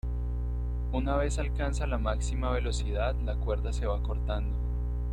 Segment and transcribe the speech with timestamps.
[0.93, 4.57] Una vez alcanzada la máxima velocidad la cuerda se va acortando.